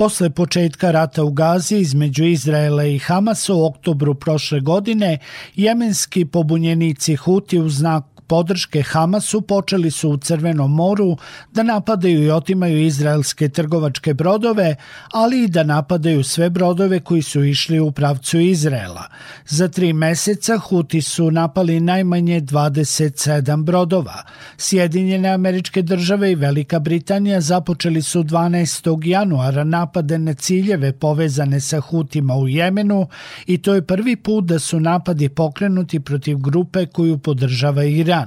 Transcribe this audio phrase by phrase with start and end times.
[0.00, 5.18] Posle početka rata u Gazi između Izraela i Hamasa u oktobru prošle godine,
[5.56, 11.16] jemenski pobunjenici Huti u znak podrške Hamasu počeli su u Crvenom moru
[11.52, 14.76] da napadaju i otimaju izraelske trgovačke brodove,
[15.12, 19.04] ali i da napadaju sve brodove koji su išli u pravcu Izraela.
[19.46, 24.22] Za tri meseca Huti su napali najmanje 27 brodova.
[24.58, 29.08] Sjedinjene američke države i Velika Britanija započeli su 12.
[29.08, 33.08] januara napade na ciljeve povezane sa Hutima u Jemenu
[33.46, 38.19] i to je prvi put da su napadi pokrenuti protiv grupe koju podržava Iran.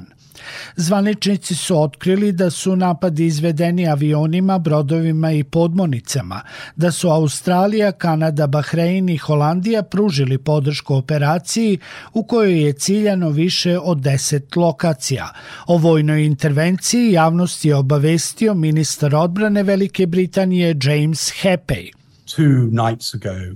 [0.76, 6.42] Zvaničnici su otkrili da su napadi izvedeni avionima, brodovima i podmonicama,
[6.76, 11.80] da su Australija, Kanada, Bahrein i Holandija pružili podršku operaciji
[12.14, 15.30] u kojoj je ciljano više od 10 lokacija.
[15.68, 21.92] O vojnoj intervenciji javnost je obavestio ministar odbrane Velike Britanije James Heppey.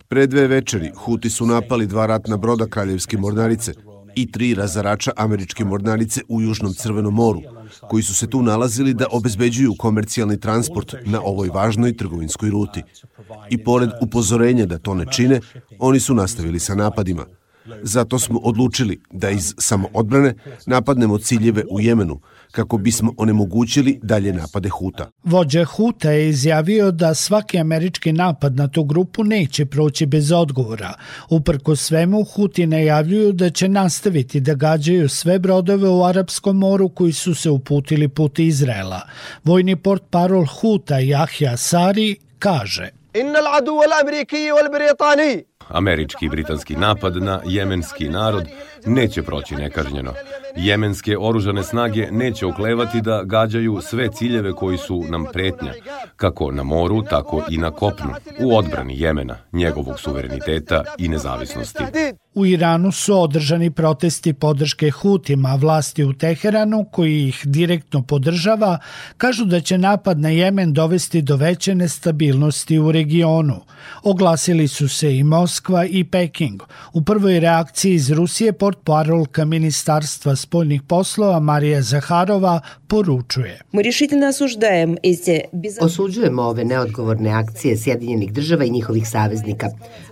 [0.07, 3.73] Pre dve večeri Huti su napali dva ratna broda Kraljevske mornarice–
[4.17, 7.41] i tri razarača američke mornarice u Južnom Crvenom moru,
[7.89, 12.83] koji su se tu nalazili da obezbeđuju komercijalni transport na ovoj važnoj trgovinskoj ruti.
[13.49, 15.41] I pored upozorenja da to ne čine,
[15.79, 17.25] oni su nastavili sa napadima.
[17.83, 20.33] Zato smo odlučili da iz samoodbrane
[20.65, 22.19] napadnemo ciljeve u Jemenu,
[22.51, 25.07] kako bismo onemogućili dalje napade Huta.
[25.23, 30.93] Vođe Huta je izjavio da svaki američki napad na tu grupu neće proći bez odgovora.
[31.29, 37.13] Uprko svemu, Huti najavljuju da će nastaviti da gađaju sve brodove u Arapskom moru koji
[37.13, 39.01] su se uputili put Izraela.
[39.43, 42.89] Vojni port parol Huta Jahja Sari kaže...
[43.13, 48.47] Inna al-adu al-amerikiji wal-britani Američki i britanski napad na jemenski narod
[48.85, 50.13] neće proći nekažnjeno.
[50.55, 55.73] Jemenske oružane snage neće oklevati da gađaju sve ciljeve koji su nam pretnja,
[56.15, 61.83] kako na moru, tako i na kopnu, u odbrani Jemena, njegovog suvereniteta i nezavisnosti.
[62.33, 68.79] U Iranu su održani protesti podrške Hutima, vlasti u Teheranu, koji ih direktno podržava,
[69.17, 73.55] kažu da će napad na Jemen dovesti do veće nestabilnosti u regionu.
[74.03, 75.56] Oglasili su se i Moskva
[75.89, 76.61] i Peking.
[76.93, 83.61] U prvoj reakciji iz Rusije port parolka Ministarstva spoljnih poslova Marija Zaharova poručuje.
[85.81, 89.67] Osuđujemo ove neodgovorne akcije Sjedinjenih država i njihovih saveznika.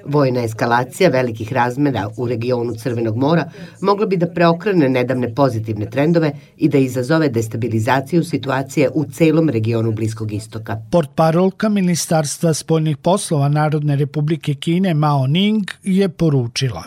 [0.06, 3.50] Vojna eskalacija velikih razmera u regionu Crvenog mora
[3.82, 9.92] mogla bi da preokrene nedavne pozitivne trendove i da izazove destabilizaciju situacije u celom regionu
[9.92, 10.78] Bliskog istoka.
[10.92, 16.84] Port parolka Ministarstva spoljnih poslova Narodne republike Kine Mao Ning je poručila.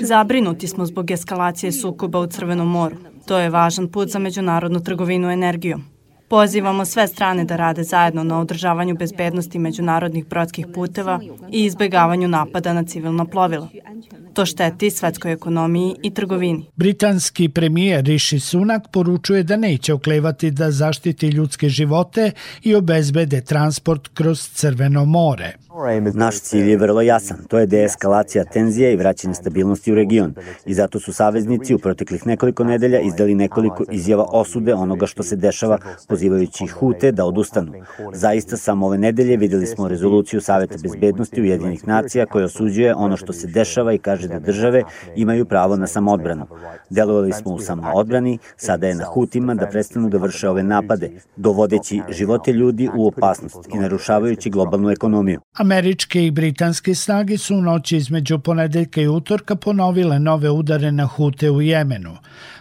[0.00, 2.96] Zabrinuti smo zbog eskalacije sukoba u Crvenom moru.
[3.26, 5.84] To je važan put za međunarodnu trgovinu energijom.
[6.28, 11.20] Pozivamo sve strane da rade zajedno na održavanju bezbednosti međunarodnih brodskih puteva
[11.52, 13.68] i izbegavanju napada na civilna plovila.
[14.34, 16.66] To šteti svetskoj ekonomiji i trgovini.
[16.76, 22.30] Britanski premijer Rishi Sunak poručuje da neće oklevati da zaštiti ljudske živote
[22.62, 25.52] i obezbede transport kroz Crveno more.
[26.14, 30.34] Naš cilj je vrlo jasan, to je deeskalacija tenzija i vraćanje stabilnosti u region.
[30.66, 35.36] I zato su saveznici u proteklih nekoliko nedelja izdali nekoliko izjava osude onoga što se
[35.36, 37.72] dešava, pozivajući Hute da odustanu.
[38.12, 43.32] Zaista samo ove nedelje videli smo rezoluciju Saveta bezbednosti Ujedinih nacija koja osuđuje ono što
[43.32, 44.82] se dešava i kaže da države
[45.16, 46.46] imaju pravo na samoodbranu.
[46.90, 52.02] Delovali smo u samoodbrani, sada je na Hutima da prestanu da vrše ove napade, dovodeći
[52.08, 55.40] živote ljudi u opasnost i narušavajući globalnu ekonomiju.
[55.64, 61.06] Američke i britanske snage su u noći između ponedeljka i utorka ponovile nove udare na
[61.06, 62.16] Hute u Jemenu.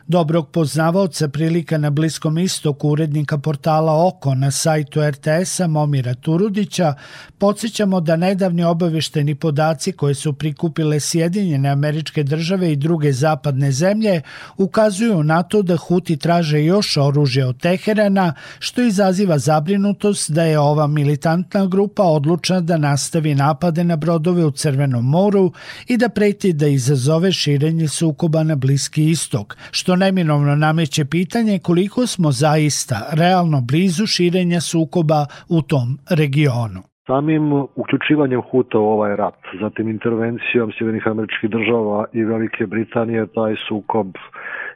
[0.07, 6.93] Dobrog poznavaoca prilika na Bliskom istoku urednika portala Oko na sajtu RTS-a Momira Turudića
[7.37, 14.21] podsjećamo da nedavni obavešteni podaci koje su prikupile Sjedinjene američke države i druge zapadne zemlje
[14.57, 20.59] ukazuju na to da Huti traže još oružje od Teherana, što izaziva zabrinutost da je
[20.59, 25.51] ova militantna grupa odlučna da nastavi napade na brodove u Crvenom moru
[25.87, 31.59] i da preti da izazove širenje sukoba na Bliski istok, što što neminovno nameće pitanje
[31.63, 35.21] koliko smo zaista realno blizu širenja sukoba
[35.57, 35.87] u tom
[36.19, 36.81] regionu.
[37.07, 37.45] Samim
[37.81, 44.07] uključivanjem Huta u ovaj rat, zatim intervencijom Sjedinih američkih država i Velike Britanije, taj sukob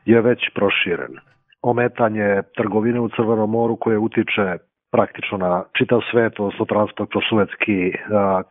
[0.06, 1.14] je već proširen.
[1.62, 4.48] Ometanje trgovine u Crvenom moru koje utiče
[4.92, 7.80] praktično na čitav svet, odnosno transport kroz Suetski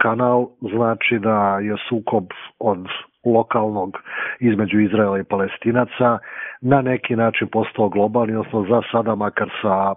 [0.02, 2.24] kanal, znači da je sukob
[2.58, 2.82] od
[3.26, 3.99] lokalnog
[4.40, 6.19] između Izraela i Palestinaca
[6.61, 9.94] na neki način postao globalni, odnosno za sada makar sa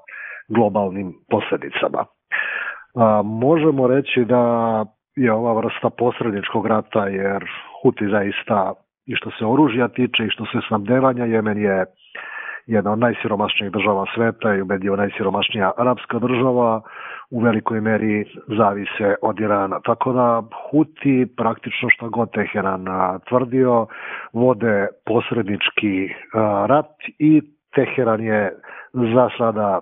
[0.48, 2.06] globalnim posledicama.
[2.96, 4.86] A, možemo reći da
[5.16, 7.46] je ova vrsta posredničkog rata jer
[7.82, 8.74] Huti zaista
[9.06, 11.86] i što se oružja tiče i što se snabdevanja Jemen je
[12.70, 16.82] jedna od najsiromašnijih država sveta i ubedljivo najsiromašnija arapska država
[17.30, 19.80] u velikoj meri zavise od Irana.
[19.80, 22.86] Tako da Huti praktično šta god Teheran
[23.30, 23.88] tvrdio
[24.34, 26.14] vode posrednički
[26.68, 27.42] rat i
[27.76, 28.54] Teheran je
[28.94, 29.80] za sada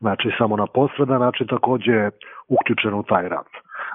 [0.00, 2.10] znači samo na posredan način takođe
[2.48, 3.50] uključen u taj rat.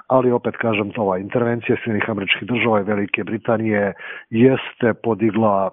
[0.08, 3.92] Ali opet kažem, ova intervencija Sjednih američkih država i Velike Britanije
[4.30, 5.70] jeste podigla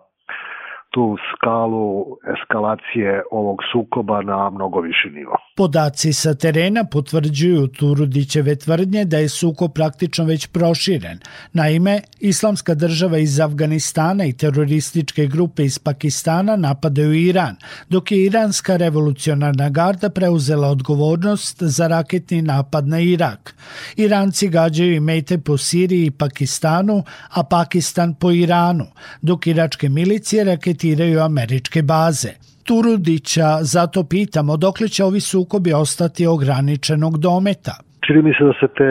[0.95, 2.05] tu skalu
[2.35, 5.35] eskalacije ovog sukoba na mnogo viši nivo.
[5.55, 11.19] Podaci sa terena potvrđuju Turudićeve tvrdnje da je sukob praktično već proširen.
[11.53, 17.55] Naime, islamska država iz Afganistana i terorističke grupe iz Pakistana napadaju Iran,
[17.89, 23.55] dok je iranska revolucionarna garda preuzela odgovornost za raketni napad na Irak.
[23.95, 28.85] Iranci gađaju i mete po Siriji i Pakistanu, a Pakistan po Iranu,
[29.21, 30.84] dok iračke milicije raketiraju
[31.27, 32.31] američke baze.
[32.67, 37.75] Turudića zato pitamo dokle će ovi sukobi ostati ograničenog dometa.
[38.05, 38.89] Čini mi se da se te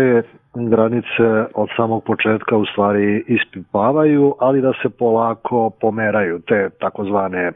[0.55, 7.53] granice od samog početka u stvari ispipavaju, ali da se polako pomeraju te takozvane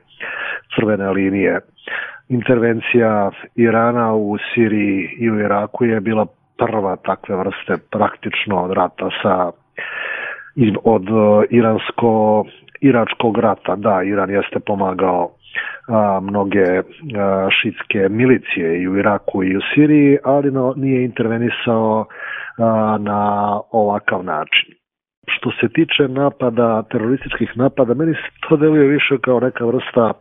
[0.74, 1.60] crvene linije.
[2.28, 6.26] Intervencija Irana u Siriji i u Iraku je bila
[6.58, 9.50] prva takve vrste praktično od rata sa
[10.84, 11.06] od
[11.50, 12.44] iransko
[12.80, 13.76] iračkog rata.
[13.76, 15.30] Da, Iran jeste pomagao
[15.88, 22.06] a, mnoge a, šitske milicije i u Iraku i u Siriji, ali no, nije intervenisao
[22.58, 24.74] a, na ovakav način.
[25.28, 30.12] Što se tiče napada, terorističkih napada, meni se to deluje više kao neka vrsta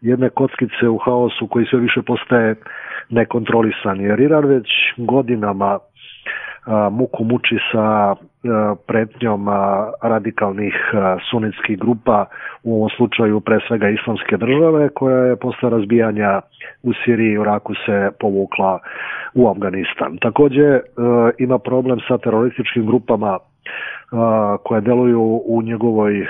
[0.00, 2.54] jedne kockice u haosu koji sve više postaje
[3.10, 5.78] nekontrolisan, jer Iran već godinama
[6.90, 8.14] muku muči sa
[8.86, 9.48] pretnjom
[10.02, 10.74] radikalnih
[11.30, 12.26] sunitskih grupa,
[12.62, 16.40] u ovom slučaju pre svega islamske države, koja je posle razbijanja
[16.82, 18.78] u Siriji i Iraku se povukla
[19.34, 20.18] u Afganistan.
[20.20, 20.80] Takođe
[21.38, 23.38] ima problem sa terorističkim grupama
[24.62, 26.26] koje deluju u njegovoj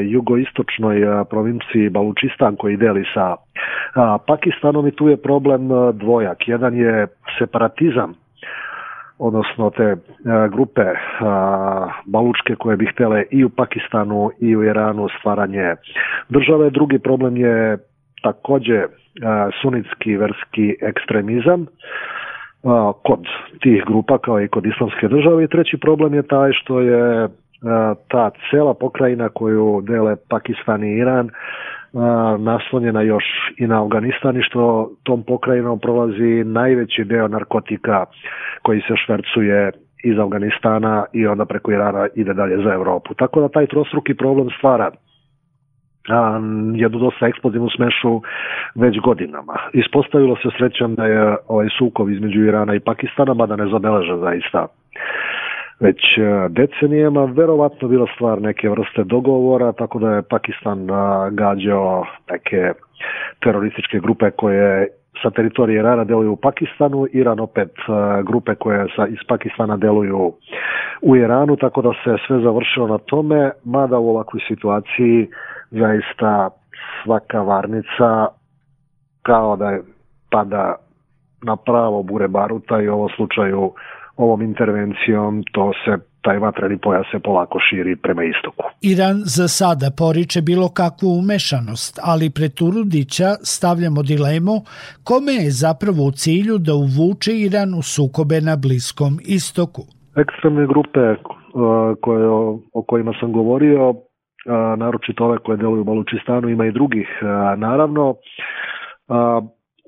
[0.00, 3.36] jugoistočnoj provinciji Balučistan koji deli sa
[4.26, 6.48] Pakistanom i tu je problem dvojak.
[6.48, 7.06] Jedan je
[7.38, 8.14] separatizam
[9.18, 9.96] odnosno te e,
[10.50, 10.82] grupe
[12.06, 15.74] balučke koje bi htele i u Pakistanu i u Iranu stvaranje
[16.28, 16.70] države.
[16.70, 17.78] Drugi problem je
[18.22, 18.84] takođe
[19.62, 21.66] sunitski verski ekstremizam
[23.02, 23.26] kod
[23.62, 27.28] tih grupa kao i kod islamske države i treći problem je taj što je
[28.08, 31.30] ta cela pokrajina koju dele Pakistan i Iran
[32.38, 33.24] naslonjena još
[33.58, 38.04] i na Afganistan i što tom pokrajinom prolazi najveći deo narkotika
[38.62, 39.70] koji se švercuje
[40.04, 43.14] iz Afganistana i onda preko Irana ide dalje za Evropu.
[43.14, 44.90] Tako da taj trostruki problem stvara
[46.08, 46.40] a,
[46.74, 48.20] jednu dosta eksplozivnu smešu
[48.74, 49.54] već godinama.
[49.72, 54.66] Ispostavilo se srećom da je ovaj sukov između Irana i Pakistana, mada ne zabeleža zaista
[55.82, 60.86] već e, decenijama, verovatno bila stvar neke vrste dogovora, tako da je Pakistan
[61.30, 62.72] gađao neke
[63.40, 64.88] terorističke grupe koje
[65.22, 67.70] sa teritorije Irana deluju u Pakistanu, Iran opet
[68.24, 70.32] grupe koje sa, iz Pakistana deluju
[71.02, 75.28] u Iranu, tako da se sve završilo na tome, mada u ovakvoj situaciji
[75.70, 76.50] zaista
[77.04, 78.26] svaka varnica
[79.22, 79.82] kao da je
[80.30, 80.74] pada
[81.42, 83.72] na pravo bure baruta i u ovom slučaju
[84.22, 85.92] ovom intervencijom to se
[86.24, 88.64] taj vatreni pojas se polako širi prema istoku.
[88.92, 94.56] Iran za sada poriče bilo kakvu umešanost, ali pred Turudića stavljamo dilemu
[95.08, 99.82] kome je zapravo u cilju da uvuče Iran u sukobe na Bliskom istoku.
[100.16, 101.00] Ekstremne grupe
[102.02, 102.28] koje,
[102.72, 103.94] o kojima sam govorio,
[104.76, 107.08] naročito ove koje deluju u Balučistanu, ima i drugih
[107.56, 108.14] naravno,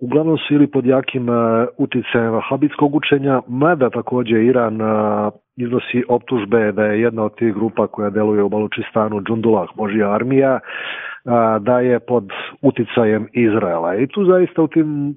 [0.01, 1.37] uglavnom su ili pod jakim uh,
[1.79, 7.87] uticajem vahabitskog učenja, mada takođe Iran uh, iznosi optužbe da je jedna od tih grupa
[7.87, 12.25] koja deluje u Balučistanu, Džundulah, Božija armija, uh, da je pod
[12.63, 13.95] uticajem Izraela.
[13.97, 15.15] I tu zaista u tim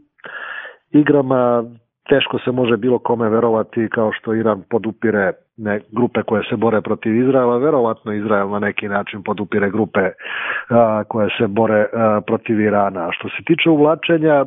[0.92, 1.64] igrama
[2.10, 6.82] teško se može bilo kome verovati kao što Iran podupire ne, grupe koje se bore
[6.82, 10.10] protiv Izraela, verovatno Izrael na neki način podupire grupe
[10.70, 13.08] a, koje se bore a, protiv Irana.
[13.08, 14.46] A što se tiče uvlačenja,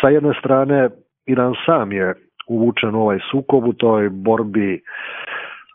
[0.00, 0.88] sa jedne strane
[1.26, 2.14] Iran sam je
[2.48, 4.82] uvučen u ovaj sukob u toj borbi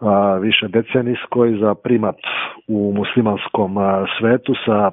[0.02, 2.18] a, više decenijskoj za primat
[2.68, 4.92] u muslimanskom a, svetu sa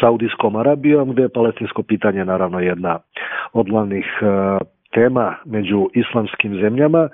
[0.00, 2.98] Saudijskom Arabijom, gde je palestinsko pitanje naravno jedna
[3.52, 4.06] od glavnih
[4.94, 7.08] tema među islamskim zemljama.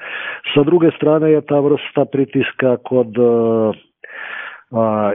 [0.54, 3.14] Sa druge strane je ta vrsta pritiska kod
[4.70, 5.12] a,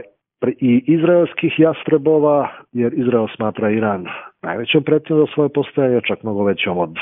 [0.60, 4.06] i izraelskih jastrebova, jer Izrael smatra Iran
[4.42, 6.94] najvećom pretnjom za svoje postojanje, čak mnogo većom od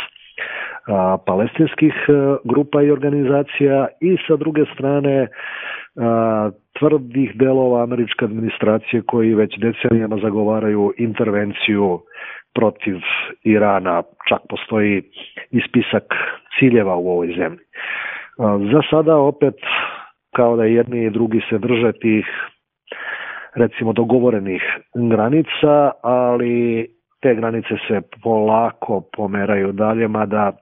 [1.26, 5.28] palestinskih a, grupa i organizacija i sa druge strane
[5.96, 12.00] a, tvrdih delova američke administracije koji već decenijama zagovaraju intervenciju
[12.54, 12.96] protiv
[13.42, 15.02] Irana, čak postoji
[15.50, 16.04] i spisak
[16.58, 17.64] ciljeva u ovoj zemlji.
[18.72, 19.54] Za sada opet
[20.36, 22.26] kao da jedni i drugi se drže tih
[23.54, 24.62] recimo dogovorenih
[24.94, 26.86] granica, ali
[27.22, 30.52] te granice se polako pomeraju dalje, mada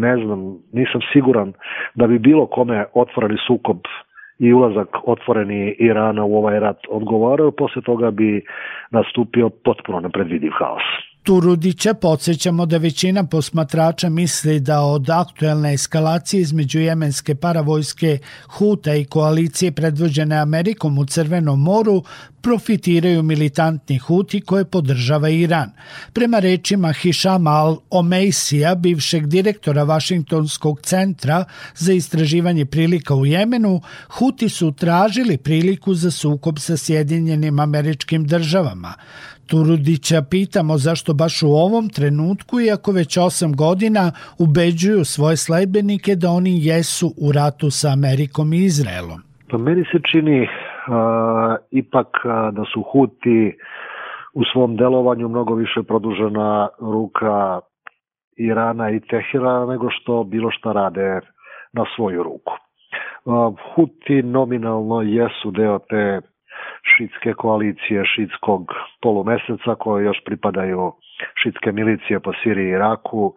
[0.00, 1.52] ne znam, nisam siguran
[1.94, 3.78] da bi bilo kome otvorili sukob
[4.38, 8.44] i ulazak otvoreni Irana u ovaj rat odgovarao, posle toga bi
[8.90, 11.13] nastupio potpuno nepredvidiv haos.
[11.24, 19.04] Turudića podsjećamo da većina posmatrača misli da od aktuelne eskalacije između jemenske paravojske Huta i
[19.04, 22.02] koalicije predvođene Amerikom u Crvenom moru
[22.40, 25.70] profitiraju militantni Huti koje podržava Iran.
[26.12, 34.72] Prema rečima Hishama al-Omeisija, bivšeg direktora Vašingtonskog centra za istraživanje prilika u Jemenu, Huti su
[34.72, 38.94] tražili priliku za sukob sa Sjedinjenim američkim državama.
[39.50, 44.04] Turudića pitamo zašto baš u ovom trenutku, iako već 8 godina,
[44.38, 49.20] ubeđuju svoje sledbenike da oni jesu u ratu sa Amerikom i Izraelom.
[49.50, 50.48] Pa meni se čini
[50.88, 53.56] a, ipak a, da su Huti
[54.34, 57.60] u svom delovanju mnogo više produžena ruka
[58.36, 61.20] Irana i Tehirana nego što bilo šta rade
[61.72, 62.52] na svoju ruku.
[63.74, 66.20] Huti nominalno jesu deo te
[66.96, 70.92] šitske koalicije šitskog polumeseca koje još pripadaju
[71.42, 73.34] šitske milicije po Siriji i Iraku,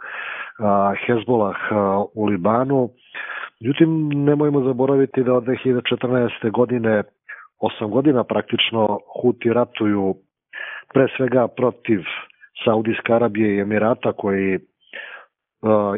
[1.05, 1.55] Hezbolah
[2.15, 2.89] u Libanu.
[3.61, 6.51] Međutim, nemojmo zaboraviti da od 2014.
[6.51, 7.03] godine,
[7.81, 10.15] 8 godina praktično, Huti ratuju
[10.93, 11.99] pre svega protiv
[12.65, 14.59] Saudijske Arabije i Emirata koji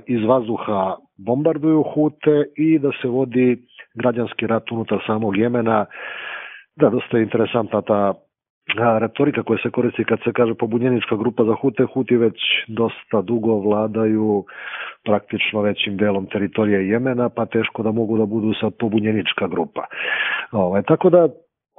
[0.05, 3.57] iz vazduha bombarduju Hute i da se vodi
[3.95, 5.85] građanski rat unutar samog Jemena
[6.79, 8.13] Da, dosta je interesantna ta
[8.99, 11.83] retorika koja se koristi kad se kaže pobunjenička grupa za Hute.
[11.93, 14.45] Huti već dosta dugo vladaju
[15.05, 19.85] praktično većim delom teritorije Jemena, pa teško da mogu da budu sad pobunjenička grupa.
[20.51, 21.27] Ovaj, tako da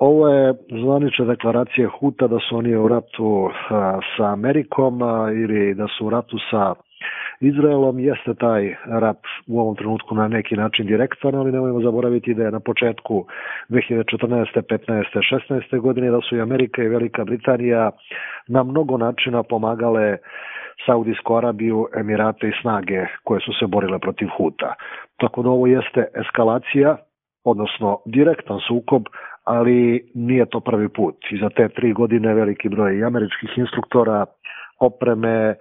[0.00, 5.74] Ovo je zvanična deklaracija Huta da su oni u ratu a, sa Amerikom a, ili
[5.74, 6.74] da su u ratu sa
[7.40, 12.44] Izraelom jeste taj rat u ovom trenutku na neki način direktan, ali nemojmo zaboraviti da
[12.44, 13.26] je na početku
[13.68, 14.62] 2014.
[14.62, 15.04] 15.
[15.50, 15.80] 16.
[15.80, 17.90] godine da su i Amerika i Velika Britanija
[18.48, 20.16] na mnogo načina pomagale
[20.86, 24.74] Saudijsku Arabiju, Emirate i snage koje su se borile protiv Huta.
[25.16, 26.96] Tako da ovo jeste eskalacija,
[27.44, 29.02] odnosno direktan sukob,
[29.44, 31.16] ali nije to prvi put.
[31.30, 34.26] I za te tri godine veliki broj i američkih instruktora,
[34.80, 35.54] opreme,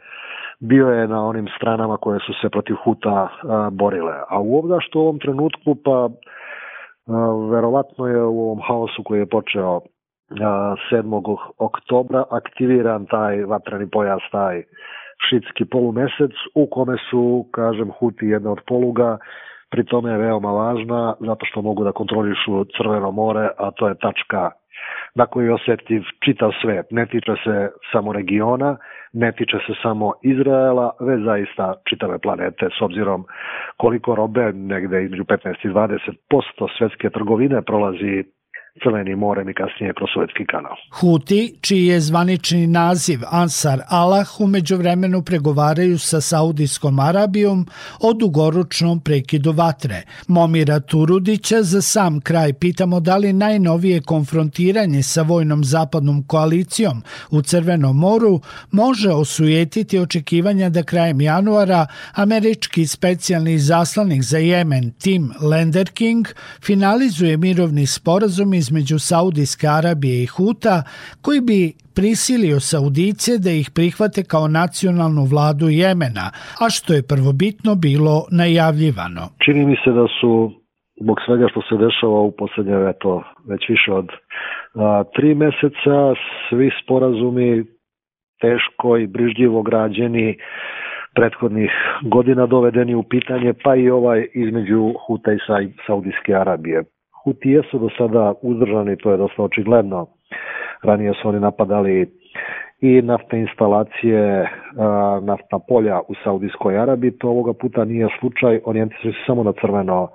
[0.59, 3.27] bio je na onim stranama koje su se protiv Huta
[3.71, 4.13] borile.
[4.29, 6.09] A u ovda što u ovom trenutku, pa
[7.51, 9.81] verovatno je u ovom haosu koji je počeo
[10.41, 11.37] a, 7.
[11.57, 14.63] oktobra aktiviran taj vatreni pojas, taj
[15.29, 19.17] šitski polumesec u kome su, kažem, Huti jedna od poluga,
[19.69, 23.95] pri tome je veoma važna zato što mogu da kontrolišu Crveno more, a to je
[23.95, 24.51] tačka
[25.15, 26.85] na koji je osetljiv čitav svet.
[26.91, 28.77] Ne tiče se samo regiona,
[29.13, 33.25] ne tiče se samo Izraela, već zaista čitave planete, s obzirom
[33.77, 35.97] koliko robe, negde između 15 i 20
[36.29, 38.23] posto svetske trgovine prolazi
[38.83, 40.75] Crvenim morem i kasnije kroz Suetski kanal.
[40.99, 47.67] Huti, čiji je zvanični naziv Ansar Allah, umeđu vremenu pregovaraju sa Saudijskom Arabijom
[48.01, 50.03] o dugoročnom prekidu vatre.
[50.27, 57.41] Momira Turudića za sam kraj pitamo da li najnovije konfrontiranje sa vojnom zapadnom koalicijom u
[57.41, 66.27] Crvenom moru može osujetiti očekivanja da krajem januara američki specijalni zaslanik za Jemen Tim Lenderking
[66.65, 70.75] finalizuje mirovni sporazum između Saudijske Arabije i Huta
[71.25, 71.61] koji bi
[71.97, 76.27] prisilio Saudice da ih prihvate kao nacionalnu vladu Jemena,
[76.63, 79.23] a što je prvobitno bilo najavljivano.
[79.43, 80.31] Čini mi se da su
[81.03, 83.11] zbog svega što se dešava u poslednje eto,
[83.51, 84.07] već više od
[84.75, 85.97] a, tri meseca,
[86.45, 87.49] svi sporazumi
[88.43, 90.37] teško i brižljivo građeni
[91.15, 91.71] prethodnih
[92.15, 95.37] godina dovedeni u pitanje, pa i ovaj između Huta i
[95.87, 96.83] Saudijske Arabije.
[97.29, 100.07] Hutije su do sada uzdržani, to je dosta očigledno.
[100.83, 102.09] Ranije su oni napadali
[102.81, 104.49] i naftne instalacije,
[105.21, 110.07] naftna polja u Saudijskoj Arabiji, to ovoga puta nije slučaj, orijentisuju se samo na Crveno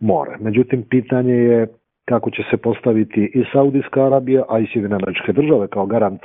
[0.00, 0.36] more.
[0.40, 1.66] Međutim, pitanje je
[2.04, 6.20] kako će se postaviti i Saudijska Arabija, a i Sjedine američke države kao garant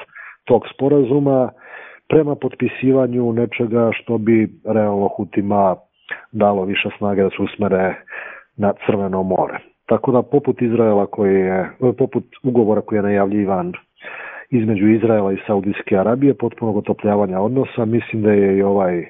[0.45, 1.49] tog sporazuma
[2.09, 5.75] prema potpisivanju nečega što bi realno Hutima
[6.31, 7.95] dalo više snage da se usmere
[8.57, 9.74] na Crveno more.
[9.85, 13.73] Tako da poput Izraela koji je, poput ugovora koji je najavljivan
[14.49, 19.05] između Izraela i Saudijske Arabije, potpunog otopljavanja odnosa, mislim da je i ovaj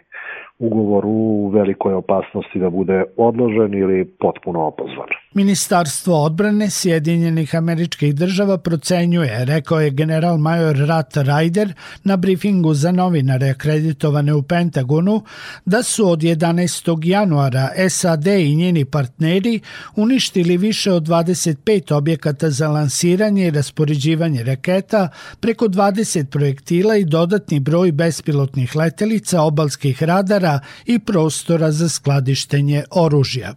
[0.59, 5.07] ugovor u velikoj opasnosti da bude odložen ili potpuno opozvan.
[5.35, 11.73] Ministarstvo odbrane Sjedinjenih američkih država procenjuje, rekao je general major Rat Ryder
[12.03, 15.23] na briefingu za novinare akreditovane u Pentagonu,
[15.65, 16.99] da su od 11.
[17.03, 19.59] januara SAD i njeni partneri
[19.95, 27.59] uništili više od 25 objekata za lansiranje i raspoređivanje raketa, preko 20 projektila i dodatni
[27.59, 33.53] broj bespilotnih letelica, obalskih radara i prostora za skladištenje oružja.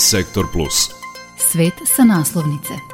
[0.00, 0.88] Sektor Plus.
[1.36, 2.89] Svet sa naslovnice.